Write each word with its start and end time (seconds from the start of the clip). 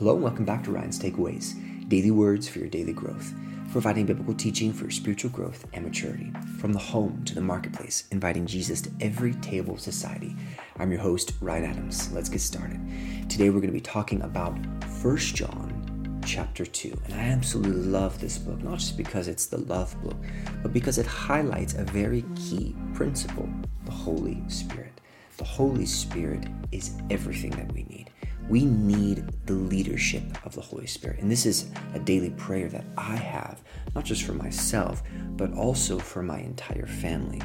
Hello 0.00 0.14
and 0.14 0.22
welcome 0.22 0.46
back 0.46 0.64
to 0.64 0.70
Ryan's 0.70 0.98
Takeaways, 0.98 1.88
daily 1.90 2.10
words 2.10 2.48
for 2.48 2.58
your 2.58 2.68
daily 2.68 2.94
growth, 2.94 3.34
providing 3.70 4.06
biblical 4.06 4.32
teaching 4.32 4.72
for 4.72 4.84
your 4.84 4.90
spiritual 4.90 5.30
growth 5.30 5.66
and 5.74 5.84
maturity. 5.84 6.32
From 6.58 6.72
the 6.72 6.78
home 6.78 7.22
to 7.26 7.34
the 7.34 7.42
marketplace, 7.42 8.04
inviting 8.10 8.46
Jesus 8.46 8.80
to 8.80 8.90
every 9.02 9.34
table 9.34 9.74
of 9.74 9.80
society. 9.80 10.34
I'm 10.78 10.90
your 10.90 11.02
host, 11.02 11.34
Ryan 11.42 11.64
Adams. 11.64 12.10
Let's 12.12 12.30
get 12.30 12.40
started. 12.40 12.80
Today 13.28 13.50
we're 13.50 13.60
going 13.60 13.66
to 13.66 13.74
be 13.74 13.80
talking 13.82 14.22
about 14.22 14.54
1 15.02 15.16
John 15.18 16.22
chapter 16.24 16.64
2. 16.64 16.98
And 17.04 17.12
I 17.12 17.24
absolutely 17.24 17.82
love 17.82 18.18
this 18.22 18.38
book, 18.38 18.62
not 18.62 18.78
just 18.78 18.96
because 18.96 19.28
it's 19.28 19.44
the 19.44 19.58
love 19.58 20.02
book, 20.02 20.16
but 20.62 20.72
because 20.72 20.96
it 20.96 21.04
highlights 21.04 21.74
a 21.74 21.84
very 21.84 22.24
key 22.36 22.74
principle 22.94 23.50
the 23.84 23.92
Holy 23.92 24.40
Spirit. 24.48 24.98
The 25.36 25.44
Holy 25.44 25.84
Spirit 25.84 26.46
is 26.72 26.94
everything 27.10 27.50
that 27.50 27.70
we 27.74 27.82
need. 27.82 28.10
We 28.48 28.64
need 28.64 29.24
the 29.46 29.52
leadership 29.54 30.22
of 30.44 30.54
the 30.54 30.60
Holy 30.60 30.86
Spirit. 30.86 31.20
And 31.20 31.30
this 31.30 31.46
is 31.46 31.70
a 31.94 31.98
daily 31.98 32.30
prayer 32.30 32.68
that 32.68 32.84
I 32.96 33.16
have, 33.16 33.62
not 33.94 34.04
just 34.04 34.24
for 34.24 34.32
myself, 34.32 35.02
but 35.36 35.52
also 35.52 35.98
for 35.98 36.22
my 36.22 36.38
entire 36.38 36.86
family. 36.86 37.40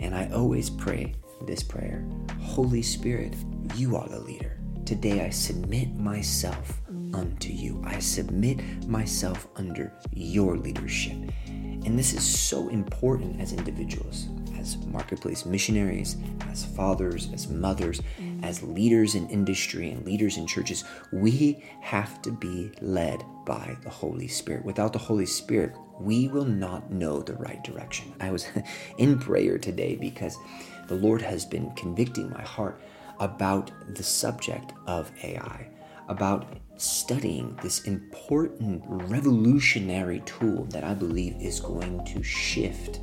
And 0.00 0.14
I 0.14 0.30
always 0.32 0.70
pray 0.70 1.14
this 1.46 1.62
prayer 1.62 2.06
Holy 2.40 2.82
Spirit, 2.82 3.34
you 3.74 3.96
are 3.96 4.08
the 4.08 4.20
leader. 4.20 4.58
Today 4.84 5.24
I 5.24 5.30
submit 5.30 5.94
myself 5.96 6.80
unto 7.12 7.52
you. 7.52 7.82
I 7.84 7.98
submit 7.98 8.86
myself 8.86 9.48
under 9.56 9.92
your 10.12 10.56
leadership. 10.56 11.16
And 11.46 11.98
this 11.98 12.14
is 12.14 12.24
so 12.24 12.68
important 12.68 13.40
as 13.40 13.52
individuals, 13.52 14.28
as 14.58 14.76
marketplace 14.86 15.46
missionaries, 15.46 16.16
as 16.50 16.64
fathers, 16.64 17.30
as 17.32 17.48
mothers, 17.48 18.00
as 18.46 18.62
leaders 18.62 19.16
in 19.16 19.28
industry 19.28 19.90
and 19.90 20.06
leaders 20.06 20.36
in 20.36 20.46
churches, 20.46 20.84
we 21.12 21.64
have 21.80 22.22
to 22.22 22.30
be 22.30 22.70
led 22.80 23.24
by 23.44 23.76
the 23.82 23.90
Holy 23.90 24.28
Spirit. 24.28 24.64
Without 24.64 24.92
the 24.92 25.00
Holy 25.00 25.26
Spirit, 25.26 25.74
we 26.00 26.28
will 26.28 26.44
not 26.44 26.92
know 26.92 27.20
the 27.20 27.34
right 27.34 27.62
direction. 27.64 28.14
I 28.20 28.30
was 28.30 28.46
in 28.98 29.18
prayer 29.18 29.58
today 29.58 29.96
because 29.96 30.38
the 30.86 30.94
Lord 30.94 31.20
has 31.22 31.44
been 31.44 31.72
convicting 31.72 32.30
my 32.30 32.42
heart 32.42 32.80
about 33.18 33.72
the 33.96 34.04
subject 34.04 34.72
of 34.86 35.10
AI, 35.24 35.68
about 36.08 36.46
studying 36.76 37.58
this 37.62 37.84
important 37.84 38.80
revolutionary 38.86 40.20
tool 40.20 40.66
that 40.66 40.84
I 40.84 40.94
believe 40.94 41.34
is 41.40 41.58
going 41.58 42.04
to 42.04 42.22
shift 42.22 43.00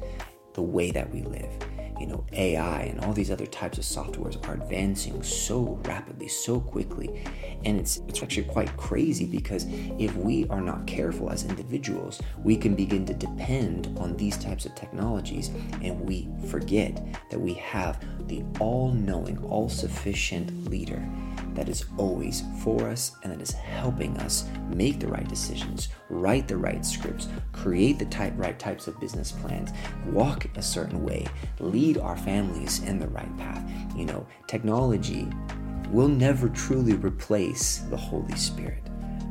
the 0.53 0.61
way 0.61 0.91
that 0.91 1.11
we 1.11 1.23
live 1.23 1.51
you 1.99 2.07
know 2.07 2.25
AI 2.33 2.81
and 2.83 2.99
all 3.01 3.13
these 3.13 3.31
other 3.31 3.45
types 3.45 3.77
of 3.77 3.83
softwares 3.83 4.45
are 4.47 4.55
advancing 4.55 5.21
so 5.23 5.79
rapidly, 5.85 6.27
so 6.27 6.59
quickly, 6.59 7.23
and 7.65 7.79
it's 7.79 7.97
it's 8.07 8.21
actually 8.21 8.43
quite 8.45 8.75
crazy 8.77 9.25
because 9.25 9.65
if 9.99 10.15
we 10.15 10.47
are 10.49 10.61
not 10.61 10.85
careful 10.87 11.29
as 11.29 11.43
individuals, 11.43 12.21
we 12.43 12.55
can 12.55 12.75
begin 12.75 13.05
to 13.05 13.13
depend 13.13 13.95
on 13.99 14.15
these 14.17 14.37
types 14.37 14.65
of 14.65 14.75
technologies, 14.75 15.49
and 15.81 15.99
we 16.01 16.27
forget 16.47 17.05
that 17.29 17.39
we 17.39 17.53
have 17.55 18.03
the 18.27 18.43
all-knowing, 18.59 19.37
all-sufficient 19.45 20.69
leader 20.69 21.07
that 21.53 21.69
is 21.69 21.85
always 21.97 22.43
for 22.63 22.87
us 22.89 23.15
and 23.23 23.31
that 23.31 23.41
is 23.41 23.51
helping 23.51 24.17
us 24.17 24.45
make 24.69 24.99
the 24.99 25.07
right 25.07 25.27
decisions, 25.27 25.89
write 26.09 26.47
the 26.47 26.57
right 26.57 26.85
scripts, 26.85 27.27
create 27.51 27.99
the 27.99 28.05
type, 28.05 28.33
right 28.35 28.57
types 28.57 28.87
of 28.87 28.99
business 28.99 29.31
plans, 29.31 29.71
walk 30.07 30.47
a 30.55 30.61
certain 30.61 31.03
way, 31.03 31.25
lead 31.59 31.97
our 31.97 32.17
families 32.17 32.83
in 32.83 32.99
the 32.99 33.07
right 33.07 33.37
path. 33.37 33.63
You 33.95 34.05
know, 34.05 34.25
technology 34.47 35.27
will 35.89 36.07
never 36.07 36.49
truly 36.49 36.93
replace 36.93 37.79
the 37.89 37.97
Holy 37.97 38.35
Spirit. 38.35 38.83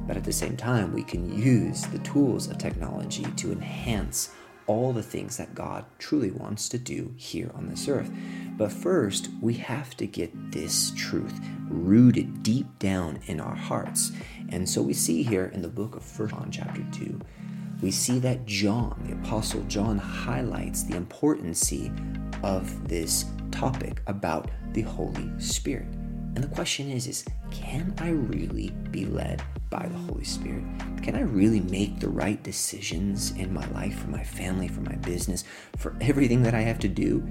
But 0.06 0.17
at 0.17 0.25
the 0.25 0.33
same 0.33 0.56
time, 0.56 0.93
we 0.93 1.03
can 1.03 1.37
use 1.37 1.83
the 1.87 1.98
tools 2.00 2.48
of 2.48 2.59
technology 2.59 3.25
to 3.37 3.53
enhance 3.53 4.31
all 4.67 4.93
the 4.93 5.03
things 5.03 5.37
that 5.37 5.55
God 5.55 5.85
truly 5.99 6.31
wants 6.31 6.69
to 6.71 6.79
do 6.79 7.13
here 7.17 7.51
on 7.55 7.69
this 7.69 7.89
earth. 7.89 8.11
But 8.56 8.73
first, 8.73 9.28
we 9.41 9.55
have 9.55 9.97
to 9.97 10.06
get 10.06 10.53
this 10.53 10.93
truth 10.97 11.39
rooted 11.69 12.43
deep 12.43 12.67
down 12.78 13.21
in 13.27 13.41
our 13.41 13.55
hearts. 13.55 14.12
And 14.51 14.69
so 14.69 14.83
we 14.83 14.93
see 14.93 15.22
here 15.22 15.47
in 15.47 15.62
the 15.62 15.69
book 15.69 15.97
of 15.97 16.19
1 16.19 16.28
John, 16.28 16.49
chapter 16.51 16.84
2, 16.93 17.21
we 17.81 17.91
see 17.91 18.19
that 18.21 18.47
John, 18.47 19.03
the 19.06 19.15
Apostle 19.15 19.62
John, 19.65 19.99
highlights 19.99 20.84
the 20.84 20.97
importance 20.97 21.72
of 22.43 22.89
this 22.89 23.25
topic 23.51 24.01
about 24.06 24.51
the 24.72 24.83
Holy 24.83 25.31
Spirit. 25.41 25.89
And 26.34 26.39
the 26.39 26.49
question 26.49 26.91
is, 26.91 27.06
is 27.06 27.25
can 27.51 27.95
I 27.99 28.11
really 28.11 28.71
be 28.91 29.05
led 29.05 29.43
by 29.72 29.88
the 29.88 29.99
Holy 29.99 30.22
Spirit? 30.22 30.62
Can 31.03 31.16
I 31.16 31.22
really 31.22 31.60
make 31.60 31.99
the 31.99 32.10
right 32.10 32.41
decisions 32.43 33.31
in 33.33 33.53
my 33.53 33.66
life, 33.71 33.99
for 34.00 34.10
my 34.10 34.22
family, 34.22 34.69
for 34.69 34.83
my 34.83 34.97
business, 34.97 35.44
for 35.78 35.97
everything 36.03 36.43
that 36.43 36.55
I 36.55 36.60
have 36.60 36.78
to 36.81 36.88
do? 36.88 37.27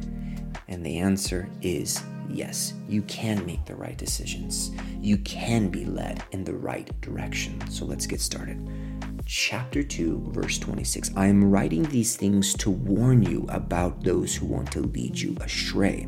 And 0.68 0.84
the 0.84 0.98
answer 0.98 1.48
is 1.62 2.04
yes, 2.28 2.74
you 2.90 3.04
can 3.04 3.46
make 3.46 3.64
the 3.66 3.76
right 3.76 3.98
decisions. 3.98 4.72
You 5.00 5.18
can 5.20 5.70
be 5.70 5.86
led 5.86 6.24
in 6.32 6.44
the 6.44 6.56
right 6.56 6.90
direction. 7.02 7.62
So 7.70 7.86
let's 7.86 8.08
get 8.08 8.20
started. 8.20 8.68
Chapter 9.26 9.84
2, 9.84 10.32
verse 10.32 10.58
26 10.58 11.12
I 11.16 11.28
am 11.28 11.50
writing 11.50 11.84
these 11.84 12.16
things 12.16 12.56
to 12.56 12.72
warn 12.72 13.22
you 13.22 13.46
about 13.50 14.04
those 14.04 14.36
who 14.36 14.48
want 14.48 14.72
to 14.72 14.82
lead 14.82 15.18
you 15.18 15.38
astray 15.42 16.08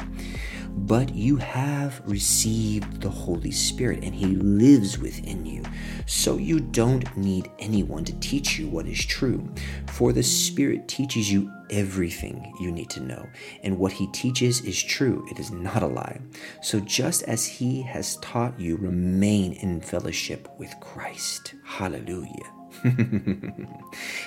but 0.75 1.13
you 1.13 1.37
have 1.37 2.01
received 2.05 3.01
the 3.01 3.09
Holy 3.09 3.51
Spirit 3.51 4.03
and 4.03 4.13
He 4.13 4.27
lives 4.27 4.97
within 4.97 5.45
you. 5.45 5.63
So 6.05 6.37
you 6.37 6.59
don't 6.59 7.15
need 7.15 7.49
anyone 7.59 8.03
to 8.05 8.19
teach 8.19 8.57
you 8.57 8.67
what 8.67 8.87
is 8.87 9.05
true, 9.05 9.47
for 9.87 10.11
the 10.11 10.23
Spirit 10.23 10.87
teaches 10.87 11.31
you 11.31 11.51
everything 11.69 12.53
you 12.59 12.71
need 12.71 12.89
to 12.91 13.01
know. 13.01 13.27
And 13.63 13.77
what 13.77 13.91
He 13.91 14.07
teaches 14.07 14.61
is 14.61 14.81
true, 14.81 15.25
it 15.31 15.39
is 15.39 15.51
not 15.51 15.83
a 15.83 15.87
lie. 15.87 16.19
So 16.61 16.79
just 16.79 17.23
as 17.23 17.45
He 17.45 17.81
has 17.83 18.17
taught 18.17 18.59
you, 18.59 18.75
remain 18.77 19.53
in 19.53 19.81
fellowship 19.81 20.47
with 20.57 20.73
Christ. 20.79 21.53
Hallelujah. 21.63 22.62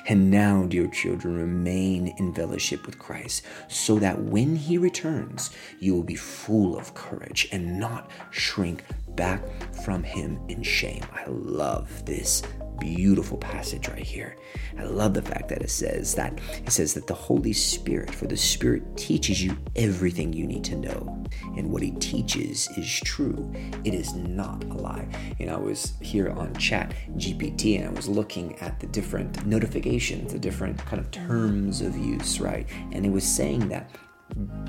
and 0.08 0.30
now, 0.30 0.64
dear 0.64 0.86
children, 0.88 1.34
remain 1.36 2.08
in 2.18 2.34
fellowship 2.34 2.86
with 2.86 2.98
Christ, 2.98 3.44
so 3.68 3.98
that 3.98 4.22
when 4.22 4.56
he 4.56 4.78
returns, 4.78 5.50
you 5.80 5.94
will 5.94 6.02
be 6.02 6.14
full 6.14 6.78
of 6.78 6.94
courage 6.94 7.48
and 7.52 7.78
not 7.78 8.10
shrink 8.30 8.84
back 9.08 9.42
from 9.84 10.02
him 10.02 10.38
in 10.48 10.62
shame. 10.62 11.04
I 11.12 11.24
love 11.28 12.04
this 12.04 12.42
beautiful 12.78 13.38
passage 13.38 13.88
right 13.88 14.02
here. 14.02 14.36
I 14.78 14.84
love 14.84 15.14
the 15.14 15.22
fact 15.22 15.48
that 15.48 15.62
it 15.62 15.70
says 15.70 16.14
that 16.14 16.38
it 16.64 16.70
says 16.70 16.94
that 16.94 17.06
the 17.06 17.14
Holy 17.14 17.52
Spirit, 17.52 18.14
for 18.14 18.26
the 18.26 18.36
Spirit 18.36 18.96
teaches 18.96 19.42
you 19.42 19.56
everything 19.74 20.32
you 20.32 20.46
need 20.46 20.64
to 20.64 20.76
know. 20.76 21.24
And 21.56 21.70
what 21.70 21.82
he 21.82 21.92
teaches 21.92 22.68
is 22.76 23.00
true. 23.00 23.52
It 23.84 23.94
is 23.94 24.14
not 24.14 24.64
a 24.64 24.74
lie. 24.74 25.08
And 25.40 25.50
I 25.50 25.56
was 25.56 25.94
here 26.00 26.30
on 26.30 26.54
chat 26.54 26.94
GPT 27.16 27.78
and 27.78 27.88
I 27.88 27.92
was 27.92 28.08
looking 28.08 28.58
at 28.58 28.80
the 28.80 28.86
different 28.86 29.46
notifications, 29.46 30.32
the 30.32 30.38
different 30.38 30.78
kind 30.84 31.00
of 31.00 31.10
terms 31.10 31.80
of 31.80 31.96
use, 31.96 32.40
right? 32.40 32.68
And 32.92 33.04
it 33.04 33.10
was 33.10 33.24
saying 33.24 33.68
that 33.68 33.90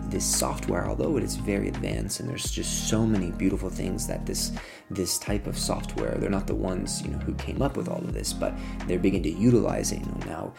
this 0.09 0.25
software 0.25 0.88
although 0.88 1.18
it 1.18 1.23
is 1.23 1.35
very 1.35 1.68
advanced 1.68 2.19
and 2.19 2.29
there's 2.29 2.51
just 2.51 2.88
so 2.88 3.06
many 3.06 3.31
beautiful 3.31 3.69
things 3.69 4.07
that 4.07 4.25
this 4.25 4.51
this 4.91 5.18
type 5.18 5.47
of 5.47 5.57
software 5.57 6.16
they're 6.19 6.29
not 6.29 6.47
the 6.47 6.56
ones 6.56 7.01
you 7.01 7.09
know 7.09 7.18
who 7.18 7.34
came 7.35 7.62
up 7.62 7.75
with 7.75 7.90
all 7.90 7.97
of 7.97 8.13
this 8.13 8.31
but 8.31 8.53
they're 8.88 9.00
beginning 9.00 9.23
to 9.23 9.40
utilize 9.40 9.91
it 9.91 10.00
you 10.00 10.06
know 10.06 10.25
now 10.25 10.53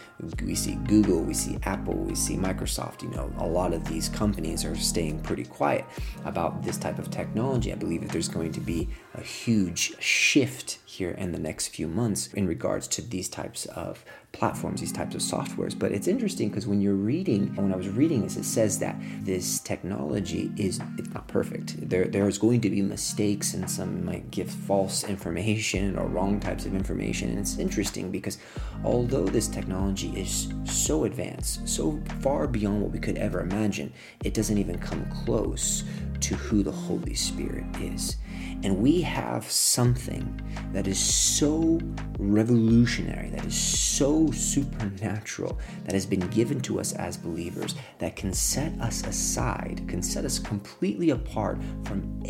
we 0.44 0.54
see 0.54 0.74
google 0.86 1.22
we 1.22 1.32
see 1.32 1.58
apple 1.62 1.94
we 1.94 2.14
see 2.14 2.36
microsoft 2.36 3.02
you 3.02 3.08
know 3.10 3.32
a 3.38 3.46
lot 3.46 3.72
of 3.72 3.86
these 3.86 4.08
companies 4.08 4.64
are 4.64 4.76
staying 4.76 5.20
pretty 5.20 5.44
quiet 5.44 5.84
about 6.24 6.62
this 6.62 6.76
type 6.76 6.98
of 6.98 7.10
technology. 7.10 7.72
I 7.72 7.76
believe 7.76 8.02
that 8.02 8.10
there's 8.10 8.28
going 8.28 8.52
to 8.52 8.60
be 8.60 8.88
a 9.14 9.20
huge 9.20 10.00
shift 10.00 10.78
here 10.84 11.10
in 11.10 11.32
the 11.32 11.38
next 11.38 11.68
few 11.68 11.86
months 11.88 12.32
in 12.34 12.46
regards 12.46 12.88
to 12.88 13.02
these 13.02 13.28
types 13.28 13.66
of 13.66 14.04
platforms, 14.32 14.80
these 14.80 14.92
types 14.92 15.14
of 15.14 15.20
softwares. 15.20 15.78
But 15.78 15.92
it's 15.92 16.06
interesting 16.06 16.48
because 16.48 16.66
when 16.66 16.80
you're 16.80 16.94
reading, 16.94 17.54
when 17.56 17.72
I 17.72 17.76
was 17.76 17.88
reading 17.88 18.22
this, 18.22 18.36
it 18.36 18.44
says 18.44 18.78
that 18.78 18.96
this 19.22 19.60
technology 19.60 20.52
is 20.56 20.80
it's 20.96 21.10
not 21.10 21.26
perfect. 21.28 21.88
There 21.88 22.04
there's 22.04 22.38
going 22.38 22.60
to 22.62 22.70
be 22.70 22.82
mistakes 22.82 23.54
and 23.54 23.68
some 23.70 24.04
might 24.04 24.30
give 24.30 24.50
false 24.50 25.04
information 25.04 25.98
or 25.98 26.06
wrong 26.06 26.40
types 26.40 26.66
of 26.66 26.74
information. 26.74 27.30
And 27.30 27.38
it's 27.38 27.58
interesting 27.58 28.10
because 28.10 28.38
although 28.84 29.24
this 29.24 29.48
technology 29.48 30.10
is 30.10 30.52
so 30.64 31.04
advanced, 31.04 31.66
so 31.68 32.00
far 32.20 32.46
beyond 32.46 32.82
what 32.82 32.92
we 32.92 32.98
could 32.98 33.18
ever 33.18 33.40
imagine, 33.40 33.92
it 34.24 34.34
doesn't 34.34 34.58
even 34.58 34.78
come 34.78 35.04
close 35.24 35.84
to 36.20 36.34
who 36.34 36.62
the 36.62 36.72
Holy 36.72 37.14
Spirit 37.14 37.64
is. 37.80 38.16
And 38.64 38.78
we 38.78 39.00
have 39.02 39.48
something 39.50 40.40
that 40.72 40.86
is 40.88 40.98
so 40.98 41.78
revolutionary, 42.18 43.30
that 43.30 43.44
is 43.44 43.56
so 43.56 44.30
supernatural, 44.32 45.58
that 45.84 45.92
has 45.92 46.04
been 46.04 46.26
given 46.28 46.60
to 46.62 46.80
us 46.80 46.92
as 46.94 47.16
believers, 47.16 47.76
that 47.98 48.16
can 48.16 48.32
set 48.32 48.72
us 48.80 49.06
aside, 49.06 49.84
can 49.86 50.02
set 50.02 50.24
us 50.24 50.38
completely 50.38 51.10
apart 51.10 51.58
from 51.84 52.20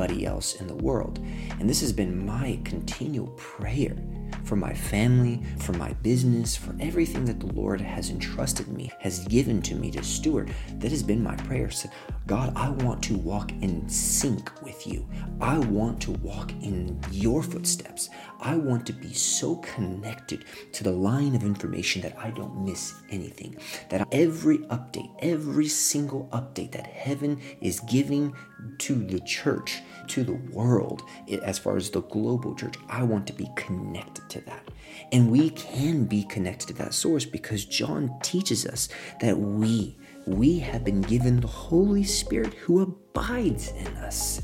everybody 0.00 0.24
else 0.26 0.54
in 0.54 0.66
the 0.66 0.76
world. 0.76 1.18
And 1.58 1.68
this 1.68 1.82
has 1.82 1.92
been 1.92 2.24
my 2.24 2.58
continual 2.64 3.28
prayer 3.36 3.96
for 4.44 4.56
my 4.56 4.72
family, 4.72 5.42
for 5.58 5.72
my 5.74 5.92
business, 5.94 6.56
for 6.56 6.74
everything 6.80 7.24
that 7.26 7.40
the 7.40 7.52
Lord 7.52 7.80
has 7.80 8.10
entrusted 8.10 8.68
me, 8.68 8.90
has 8.98 9.26
given 9.26 9.60
to 9.62 9.74
me 9.74 9.90
to 9.90 10.02
steward. 10.02 10.52
That 10.78 10.90
has 10.90 11.02
been 11.02 11.22
my 11.22 11.36
prayer. 11.36 11.70
So, 11.70 11.90
God, 12.26 12.52
I 12.56 12.70
want 12.70 13.02
to 13.04 13.18
walk 13.18 13.52
in 13.60 13.88
sync 13.88 14.50
with 14.62 14.86
you. 14.86 15.06
I 15.40 15.58
want 15.58 16.00
to 16.02 16.12
walk 16.12 16.52
in 16.62 16.98
your 17.10 17.42
footsteps. 17.42 18.08
I 18.40 18.56
want 18.56 18.86
to 18.86 18.92
be 18.92 19.12
so 19.12 19.56
connected 19.56 20.46
to 20.72 20.84
the 20.84 20.92
line 20.92 21.34
of 21.34 21.42
information 21.42 22.00
that 22.02 22.16
I 22.18 22.30
don't 22.30 22.64
miss 22.64 22.94
anything. 23.10 23.56
That 23.90 24.08
every 24.12 24.58
update, 24.58 25.10
every 25.20 25.68
single 25.68 26.28
update 26.32 26.72
that 26.72 26.86
heaven 26.86 27.40
is 27.60 27.80
giving 27.80 28.34
to 28.78 28.94
the 28.94 29.20
church, 29.20 29.80
to 30.08 30.24
the 30.24 30.34
world, 30.52 31.02
as 31.42 31.58
far 31.58 31.76
as 31.76 31.90
the 31.90 32.02
global 32.02 32.54
church, 32.54 32.76
I 32.88 33.02
want 33.02 33.26
to 33.28 33.32
be 33.32 33.48
connected 33.56 34.28
to 34.30 34.40
that. 34.42 34.68
And 35.12 35.30
we 35.30 35.50
can 35.50 36.04
be 36.04 36.24
connected 36.24 36.68
to 36.68 36.74
that 36.74 36.94
source 36.94 37.24
because 37.24 37.64
John 37.64 38.18
teaches 38.22 38.66
us 38.66 38.88
that 39.20 39.38
we 39.38 39.96
we 40.26 40.58
have 40.58 40.84
been 40.84 41.00
given 41.00 41.40
the 41.40 41.46
Holy 41.46 42.04
Spirit 42.04 42.54
who 42.54 42.82
abides 42.82 43.68
in 43.68 43.88
us. 43.98 44.42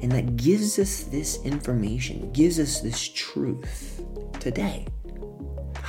And 0.00 0.10
that 0.12 0.36
gives 0.36 0.78
us 0.78 1.04
this 1.04 1.42
information, 1.44 2.32
gives 2.32 2.58
us 2.58 2.80
this 2.80 3.08
truth 3.08 4.02
today. 4.40 4.86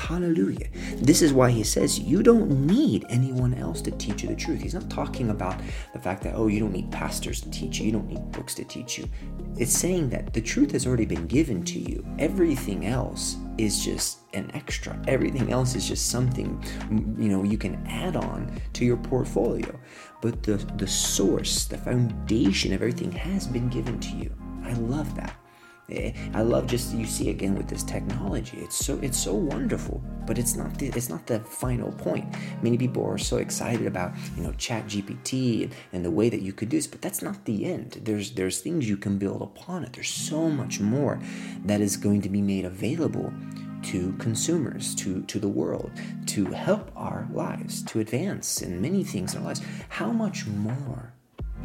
Hallelujah. 0.05 0.67
This 0.97 1.23
is 1.23 1.33
why 1.33 1.49
he 1.49 1.63
says 1.63 1.97
you 1.97 2.21
don't 2.21 2.67
need 2.67 3.07
anyone 3.09 3.55
else 3.55 3.81
to 3.81 3.89
teach 3.89 4.21
you 4.21 4.29
the 4.29 4.35
truth. 4.35 4.61
He's 4.61 4.75
not 4.75 4.87
talking 4.87 5.31
about 5.31 5.59
the 5.93 5.99
fact 5.99 6.21
that, 6.23 6.35
oh, 6.35 6.45
you 6.45 6.59
don't 6.59 6.73
need 6.73 6.91
pastors 6.91 7.41
to 7.41 7.49
teach 7.49 7.79
you, 7.79 7.87
you 7.87 7.91
don't 7.91 8.07
need 8.07 8.31
books 8.31 8.53
to 8.55 8.63
teach 8.65 8.99
you. 8.99 9.09
It's 9.57 9.73
saying 9.73 10.11
that 10.11 10.31
the 10.31 10.41
truth 10.41 10.73
has 10.73 10.85
already 10.85 11.07
been 11.07 11.25
given 11.25 11.63
to 11.63 11.79
you. 11.79 12.05
Everything 12.19 12.85
else 12.85 13.37
is 13.57 13.83
just 13.83 14.19
an 14.35 14.51
extra. 14.53 14.95
Everything 15.07 15.51
else 15.51 15.73
is 15.73 15.87
just 15.87 16.11
something 16.11 16.63
you 17.17 17.29
know 17.29 17.41
you 17.41 17.57
can 17.57 17.83
add 17.87 18.15
on 18.15 18.61
to 18.73 18.85
your 18.85 18.97
portfolio. 18.97 19.75
But 20.21 20.43
the 20.43 20.57
the 20.77 20.87
source, 20.87 21.65
the 21.65 21.79
foundation 21.79 22.73
of 22.73 22.81
everything 22.83 23.11
has 23.11 23.47
been 23.47 23.69
given 23.69 23.99
to 24.01 24.15
you. 24.15 24.31
I 24.63 24.73
love 24.73 25.15
that. 25.15 25.35
Eh, 25.89 26.11
I 26.33 26.41
love 26.41 26.65
just 26.65 26.95
you 26.95 27.05
see 27.05 27.29
again 27.29 27.55
with 27.55 27.67
this 27.67 27.83
technology. 27.83 28.57
It's 28.57 28.75
so 28.75 28.97
it's 29.03 29.17
so 29.17 29.35
wonderful, 29.35 30.03
but 30.25 30.39
it's 30.39 30.55
not 30.55 30.77
the 30.79 30.87
it's 30.87 31.09
not 31.09 31.27
the 31.27 31.39
final 31.41 31.91
point. 31.91 32.25
Many 32.63 32.77
people 32.77 33.05
are 33.05 33.19
so 33.19 33.37
excited 33.37 33.85
about 33.85 34.13
you 34.35 34.43
know 34.43 34.51
Chat 34.53 34.87
GPT 34.87 35.63
and, 35.63 35.75
and 35.93 36.05
the 36.05 36.11
way 36.11 36.29
that 36.29 36.41
you 36.41 36.53
could 36.53 36.69
do 36.69 36.77
this, 36.77 36.87
but 36.87 37.01
that's 37.01 37.21
not 37.21 37.45
the 37.45 37.65
end. 37.65 38.01
There's 38.03 38.31
there's 38.31 38.61
things 38.61 38.89
you 38.89 38.97
can 38.97 39.19
build 39.19 39.43
upon 39.43 39.83
it. 39.83 39.93
There's 39.93 40.09
so 40.09 40.49
much 40.49 40.79
more 40.79 41.19
that 41.65 41.81
is 41.81 41.97
going 41.97 42.21
to 42.21 42.29
be 42.29 42.41
made 42.41 42.65
available 42.65 43.31
to 43.83 44.13
consumers, 44.13 44.95
to, 44.95 45.21
to 45.23 45.39
the 45.39 45.47
world, 45.47 45.91
to 46.25 46.45
help 46.45 46.91
our 46.95 47.27
lives, 47.31 47.83
to 47.83 47.99
advance 47.99 48.63
in 48.63 48.81
many 48.81 49.03
things 49.03 49.35
in 49.35 49.41
our 49.41 49.45
lives. 49.45 49.61
How 49.89 50.11
much 50.11 50.47
more 50.47 51.13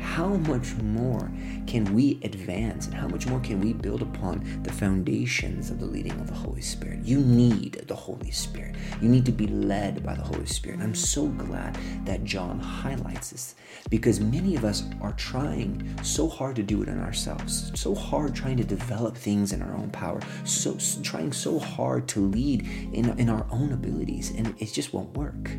how 0.00 0.28
much 0.28 0.74
more 0.76 1.30
can 1.66 1.94
we 1.94 2.18
advance 2.22 2.86
and 2.86 2.94
how 2.94 3.06
much 3.06 3.26
more 3.26 3.40
can 3.40 3.60
we 3.60 3.72
build 3.72 4.02
upon 4.02 4.62
the 4.62 4.72
foundations 4.72 5.70
of 5.70 5.78
the 5.78 5.86
leading 5.86 6.12
of 6.12 6.26
the 6.26 6.34
Holy 6.34 6.62
Spirit? 6.62 7.00
You 7.04 7.20
need 7.20 7.84
the 7.86 7.94
Holy 7.94 8.30
Spirit. 8.30 8.76
You 9.00 9.08
need 9.08 9.24
to 9.26 9.32
be 9.32 9.46
led 9.46 10.04
by 10.04 10.14
the 10.14 10.22
Holy 10.22 10.46
Spirit. 10.46 10.76
And 10.76 10.82
I'm 10.82 10.94
so 10.94 11.26
glad 11.26 11.78
that 12.04 12.24
John 12.24 12.58
highlights 12.58 13.30
this 13.30 13.54
because 13.88 14.20
many 14.20 14.56
of 14.56 14.64
us 14.64 14.84
are 15.00 15.12
trying 15.12 15.88
so 16.02 16.28
hard 16.28 16.56
to 16.56 16.62
do 16.62 16.82
it 16.82 16.88
in 16.88 16.98
ourselves, 17.00 17.70
so 17.74 17.94
hard 17.94 18.34
trying 18.34 18.56
to 18.56 18.64
develop 18.64 19.16
things 19.16 19.52
in 19.52 19.62
our 19.62 19.74
own 19.74 19.90
power, 19.90 20.20
so 20.44 20.76
trying 21.02 21.32
so 21.32 21.58
hard 21.58 22.08
to 22.08 22.20
lead 22.20 22.62
in, 22.92 23.18
in 23.18 23.28
our 23.28 23.46
own 23.50 23.72
abilities, 23.72 24.30
and 24.30 24.54
it 24.58 24.72
just 24.72 24.92
won't 24.92 25.16
work. 25.16 25.50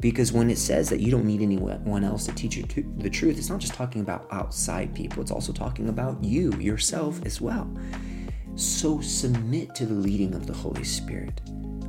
Because 0.00 0.32
when 0.32 0.50
it 0.50 0.58
says 0.58 0.88
that 0.88 1.00
you 1.00 1.10
don't 1.10 1.26
need 1.26 1.42
anyone 1.42 2.04
else 2.04 2.24
to 2.26 2.32
teach 2.32 2.56
you 2.56 2.64
the 2.98 3.10
truth, 3.10 3.38
it's 3.38 3.50
not 3.50 3.60
just 3.60 3.74
talking 3.74 4.00
about 4.00 4.26
outside 4.30 4.94
people, 4.94 5.22
it's 5.22 5.30
also 5.30 5.52
talking 5.52 5.88
about 5.88 6.22
you, 6.24 6.52
yourself 6.54 7.20
as 7.26 7.40
well. 7.40 7.70
So 8.56 9.00
submit 9.00 9.74
to 9.76 9.86
the 9.86 9.94
leading 9.94 10.34
of 10.34 10.46
the 10.46 10.54
Holy 10.54 10.84
Spirit. 10.84 11.40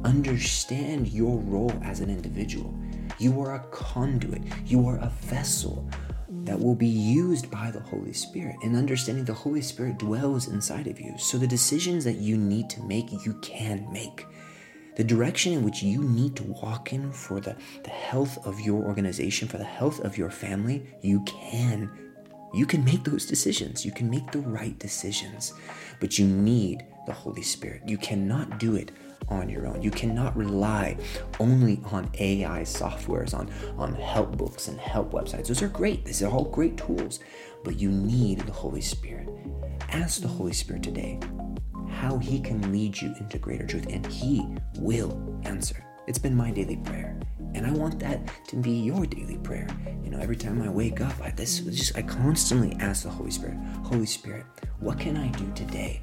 Understand 0.04 1.08
your 1.08 1.40
role 1.40 1.74
as 1.84 2.00
an 2.00 2.10
individual. 2.10 2.78
You 3.18 3.40
are 3.42 3.56
a 3.56 3.60
conduit, 3.72 4.42
you 4.66 4.88
are 4.88 4.98
a 4.98 5.10
vessel 5.22 5.90
that 6.44 6.60
will 6.60 6.76
be 6.76 6.88
used 6.88 7.52
by 7.52 7.72
the 7.72 7.80
Holy 7.80 8.14
Spirit. 8.14 8.56
And 8.64 8.76
understanding 8.76 9.26
the 9.26 9.34
Holy 9.34 9.62
Spirit 9.62 10.00
dwells 10.00 10.48
inside 10.48 10.88
of 10.88 11.00
you. 11.00 11.18
So 11.18 11.38
the 11.38 11.48
decisions 11.48 12.04
that 12.06 12.18
you 12.18 12.36
need 12.36 12.70
to 12.72 12.82
make, 12.84 13.12
you 13.12 13.40
can 13.42 13.88
make 13.92 14.26
the 15.02 15.08
direction 15.08 15.52
in 15.52 15.64
which 15.64 15.82
you 15.82 16.04
need 16.04 16.36
to 16.36 16.44
walk 16.44 16.94
in 16.94 17.12
for 17.12 17.40
the, 17.40 17.56
the 17.84 17.90
health 17.90 18.38
of 18.46 18.60
your 18.60 18.84
organization, 18.84 19.48
for 19.48 19.58
the 19.58 19.64
health 19.64 20.00
of 20.02 20.16
your 20.16 20.30
family, 20.30 20.86
you 21.02 21.24
can. 21.26 21.90
You 22.54 22.68
can 22.68 22.86
make 22.86 23.04
those 23.04 23.26
decisions. 23.26 23.84
You 23.84 23.92
can 23.92 24.12
make 24.12 24.32
the 24.32 24.42
right 24.42 24.78
decisions. 24.78 25.54
But 26.00 26.20
you 26.20 26.28
need 26.28 26.86
the 27.08 27.14
Holy 27.14 27.42
Spirit. 27.42 27.82
You 27.88 27.98
cannot 27.98 28.60
do 28.60 28.76
it 28.76 28.92
on 29.28 29.50
your 29.50 29.66
own. 29.66 29.82
You 29.82 29.90
cannot 29.90 30.38
rely 30.38 30.98
only 31.40 31.82
on 31.86 32.12
AI 32.20 32.62
softwares, 32.62 33.34
on, 33.34 33.50
on 33.80 33.96
help 33.96 34.38
books 34.38 34.68
and 34.68 34.80
help 34.80 35.14
websites. 35.14 35.48
Those 35.48 35.64
are 35.64 35.68
great. 35.68 36.06
These 36.06 36.22
are 36.22 36.30
all 36.30 36.46
great 36.46 36.78
tools. 36.78 37.22
But 37.64 37.80
you 37.80 37.90
need 37.90 38.42
the 38.42 38.52
Holy 38.52 38.82
Spirit. 38.82 39.30
Ask 39.90 40.22
the 40.22 40.28
Holy 40.28 40.54
Spirit 40.54 40.84
today 40.84 41.20
how 41.92 42.18
He 42.18 42.40
can 42.40 42.72
lead 42.72 43.00
you 43.00 43.14
into 43.20 43.38
greater 43.38 43.66
truth, 43.66 43.88
and 43.90 44.06
He 44.06 44.46
will 44.78 45.40
answer. 45.44 45.84
It's 46.08 46.20
been 46.20 46.36
my 46.36 46.52
daily 46.52 46.78
prayer, 46.78 47.20
and 47.54 47.66
I 47.66 47.72
want 47.72 48.00
that 48.00 48.20
to 48.48 48.56
be 48.56 48.72
your 48.72 49.06
daily 49.06 49.38
prayer. 49.38 49.68
You 50.04 50.10
know, 50.10 50.20
every 50.20 50.36
time 50.36 50.62
I 50.62 50.70
wake 50.70 51.02
up, 51.02 51.14
I 51.22 51.32
this 51.32 51.60
just 51.60 51.98
I 51.98 52.02
constantly 52.02 52.76
ask 52.80 53.04
the 53.04 53.10
Holy 53.10 53.32
Spirit, 53.32 53.58
Holy 53.84 54.06
Spirit, 54.06 54.46
what 54.80 55.00
can 55.00 55.16
I 55.16 55.28
do 55.30 55.52
today 55.54 56.02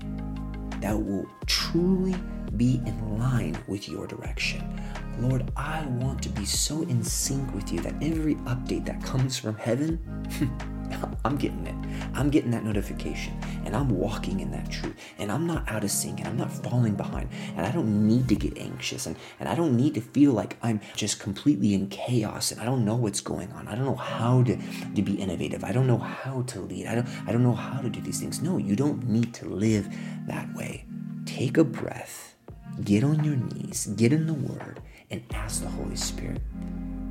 that 0.81 0.97
will 0.97 1.27
truly 1.47 2.15
be 2.57 2.81
in 2.87 3.19
line 3.19 3.59
with 3.67 3.89
your 3.89 4.07
direction? 4.07 4.81
Lord, 5.19 5.51
I 5.57 5.85
want 5.87 6.23
to 6.23 6.29
be 6.29 6.45
so 6.45 6.83
in 6.83 7.03
sync 7.03 7.53
with 7.53 7.73
you 7.73 7.81
that 7.81 7.95
every 8.01 8.37
update 8.37 8.87
that 8.87 9.03
comes 9.03 9.37
from 9.37 9.57
heaven 9.57 9.97
hmm, 10.39 10.78
I'm 11.25 11.37
getting 11.37 11.67
it. 11.67 11.75
I'm 12.15 12.31
getting 12.31 12.51
that 12.53 12.65
notification 12.65 13.39
and 13.65 13.77
I'm 13.77 13.89
walking 13.91 14.41
in 14.41 14.51
that 14.53 14.71
truth 14.71 14.97
and 15.19 15.31
I'm 15.31 15.47
not 15.47 15.69
out 15.69 15.85
of 15.85 15.91
sync 15.91 16.21
and 16.21 16.29
I'm 16.29 16.37
not 16.37 16.53
falling 16.53 16.95
behind 16.95 17.29
and 17.57 17.67
I 17.67 17.71
don't 17.71 18.07
need 18.07 18.29
to 18.29 18.35
get 18.35 18.57
anxious 18.59 19.07
and, 19.07 19.17
and 19.41 19.49
I 19.49 19.55
don't 19.55 19.77
need 19.77 19.95
to 19.95 20.01
feel 20.01 20.33
like 20.33 20.57
I'm 20.63 20.81
just 20.97 21.21
completely 21.21 21.75
in 21.75 21.89
chaos 21.89 22.51
and 22.53 22.61
I 22.61 22.65
don't 22.65 22.85
know 22.85 22.97
what's 22.97 23.21
going 23.21 23.53
on. 23.53 23.69
I 23.69 23.75
don't 23.75 23.85
know 23.85 23.95
how 23.95 24.43
to, 24.45 24.57
to 24.95 25.03
be 25.03 25.15
innovative. 25.15 25.65
I 25.65 25.73
don't 25.73 25.87
know 25.87 25.99
how 25.99 26.43
to 26.43 26.61
lead. 26.61 26.87
I 26.87 26.95
don't, 26.95 27.09
I 27.27 27.33
don't 27.33 27.43
know 27.43 27.55
how 27.55 27.81
to 27.81 27.91
do 27.91 28.01
these 28.01 28.21
things. 28.21 28.41
No, 28.41 28.57
you 28.59 28.77
don't 28.77 29.07
need 29.09 29.35
to 29.35 29.47
live 29.47 29.95
that 30.27 30.53
way. 30.55 30.85
Take 31.27 31.59
a 31.59 31.65
breath, 31.65 32.37
get 32.85 33.05
on 33.05 33.23
your 33.23 33.37
knees, 33.37 33.87
get 33.97 34.13
in 34.13 34.27
the 34.27 34.35
Word, 34.35 34.81
and 35.11 35.23
ask 35.35 35.63
the 35.63 35.69
Holy 35.69 35.97
Spirit 35.97 36.41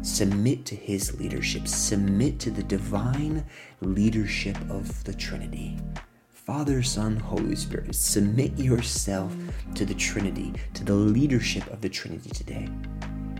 Submit 0.07 0.65
to 0.65 0.75
his 0.75 1.19
leadership. 1.19 1.67
Submit 1.67 2.39
to 2.39 2.49
the 2.49 2.63
divine 2.63 3.45
leadership 3.81 4.57
of 4.69 5.03
the 5.03 5.13
Trinity. 5.13 5.77
Father, 6.31 6.81
Son, 6.81 7.17
Holy 7.17 7.57
Spirit, 7.57 7.93
submit 7.93 8.57
yourself 8.57 9.35
to 9.75 9.85
the 9.85 9.93
Trinity, 9.93 10.53
to 10.75 10.85
the 10.85 10.93
leadership 10.93 11.67
of 11.67 11.81
the 11.81 11.89
Trinity 11.89 12.29
today. 12.29 12.69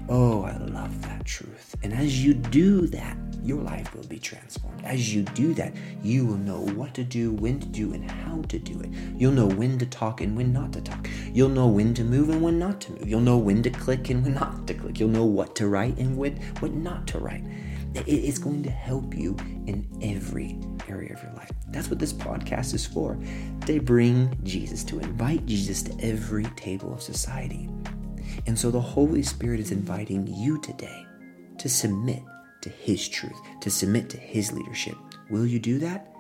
Oh, 0.10 0.44
I 0.44 0.56
love 0.58 1.02
that 1.02 1.26
truth. 1.26 1.76
And 1.84 1.94
as 1.94 2.24
you 2.24 2.34
do 2.34 2.88
that, 2.88 3.18
your 3.44 3.62
life 3.62 3.94
will 3.94 4.06
be 4.08 4.20
transformed. 4.20 4.86
As 4.86 5.14
you 5.14 5.24
do 5.24 5.54
that, 5.56 5.74
you 6.02 6.26
will 6.26 6.38
know 6.38 6.62
what 6.62 6.94
to 6.94 7.04
do, 7.04 7.34
when 7.34 7.60
to 7.60 7.68
do, 7.68 7.94
and 7.94 8.10
how 8.10 8.42
to 8.44 8.58
do 8.58 8.80
it. 8.80 8.90
You'll 9.18 9.34
know 9.34 9.48
when 9.48 9.78
to 9.80 9.86
talk 9.86 10.22
and 10.22 10.38
when 10.38 10.54
not 10.54 10.72
to 10.74 10.82
talk. 10.82 11.10
You'll 11.34 11.50
know 11.50 11.68
when 11.68 11.94
to 11.94 12.06
move 12.06 12.30
and 12.30 12.42
when 12.42 12.58
not 12.58 12.80
to 12.82 12.94
move. 12.94 13.08
You'll 13.08 13.20
know 13.20 13.38
when 13.38 13.62
to 13.64 13.70
click 13.70 14.10
and 14.10 14.24
when 14.24 14.34
not 14.42 14.66
to 14.68 14.74
click. 14.74 14.98
You'll 14.98 15.10
know 15.10 15.26
what 15.26 15.56
to 15.58 15.68
write 15.68 15.98
and 15.98 16.18
when 16.18 16.38
what 16.60 16.74
not 16.74 17.06
to 17.08 17.20
write. 17.20 17.44
It's 17.94 18.38
going 18.38 18.64
to 18.64 18.70
help 18.70 19.14
you 19.14 19.36
in 19.66 19.88
every 20.02 20.58
area 20.88 21.14
of 21.14 21.22
your 21.22 21.34
life. 21.34 21.52
That's 21.70 21.90
what 21.90 22.00
this 22.00 22.14
podcast 22.14 22.74
is 22.74 22.86
for. 22.86 23.18
To 23.66 23.82
bring 23.82 24.38
Jesus, 24.44 24.84
to 24.86 25.00
invite 25.00 25.46
Jesus 25.46 25.84
to 25.84 25.98
every 26.00 26.46
table 26.56 26.94
of 26.94 27.02
society. 27.02 27.70
And 28.48 28.58
so 28.58 28.72
the 28.72 28.82
Holy 28.82 29.22
Spirit 29.24 29.60
is 29.60 29.72
inviting 29.72 30.26
you 30.26 30.60
today 30.62 31.06
to 31.58 31.70
submit 31.70 32.24
to 32.62 32.70
His 32.70 33.08
truth, 33.08 33.38
to 33.62 33.70
submit 33.70 34.10
to 34.10 34.18
His 34.18 34.52
leadership. 34.52 34.96
Will 35.30 35.46
you 35.46 35.60
do 35.60 35.78
that? 35.80 36.12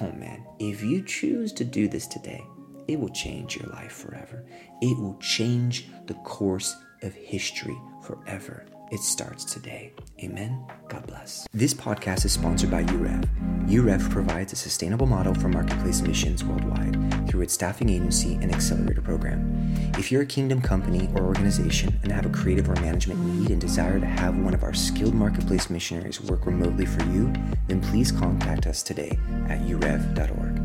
Oh 0.00 0.12
man, 0.12 0.44
if 0.58 0.82
you 0.82 1.02
choose 1.02 1.52
to 1.52 1.64
do 1.64 1.86
this 1.88 2.08
today, 2.08 2.44
it 2.88 2.98
will 2.98 3.10
change 3.10 3.56
your 3.56 3.68
life 3.68 3.92
forever. 3.92 4.44
It 4.82 4.98
will 4.98 5.16
change 5.18 5.88
the 6.06 6.14
course 6.14 6.76
of 7.02 7.14
history 7.14 7.76
forever. 8.02 8.66
It 8.94 9.02
starts 9.02 9.44
today. 9.44 9.92
Amen. 10.22 10.64
God 10.88 11.04
bless. 11.08 11.48
This 11.52 11.74
podcast 11.74 12.24
is 12.24 12.30
sponsored 12.30 12.70
by 12.70 12.84
UREV. 12.84 13.66
UREV 13.66 14.08
provides 14.08 14.52
a 14.52 14.56
sustainable 14.56 15.08
model 15.08 15.34
for 15.34 15.48
marketplace 15.48 16.00
missions 16.00 16.44
worldwide 16.44 17.28
through 17.28 17.40
its 17.40 17.54
staffing 17.54 17.88
agency 17.88 18.34
and 18.34 18.54
accelerator 18.54 19.02
program. 19.02 19.90
If 19.98 20.12
you're 20.12 20.22
a 20.22 20.26
kingdom 20.26 20.62
company 20.62 21.10
or 21.16 21.24
organization 21.24 21.98
and 22.04 22.12
have 22.12 22.24
a 22.24 22.28
creative 22.28 22.70
or 22.70 22.76
management 22.76 23.18
need 23.18 23.50
and 23.50 23.60
desire 23.60 23.98
to 23.98 24.06
have 24.06 24.38
one 24.38 24.54
of 24.54 24.62
our 24.62 24.72
skilled 24.72 25.14
marketplace 25.14 25.70
missionaries 25.70 26.20
work 26.20 26.46
remotely 26.46 26.86
for 26.86 27.02
you, 27.06 27.32
then 27.66 27.80
please 27.80 28.12
contact 28.12 28.64
us 28.68 28.80
today 28.80 29.18
at 29.48 29.60
urev.org. 29.62 30.63